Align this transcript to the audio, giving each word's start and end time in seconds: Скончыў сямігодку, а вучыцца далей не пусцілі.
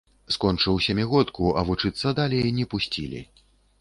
Скончыў 0.35 0.79
сямігодку, 0.85 1.51
а 1.61 1.65
вучыцца 1.67 2.15
далей 2.21 2.51
не 2.59 2.65
пусцілі. 2.73 3.21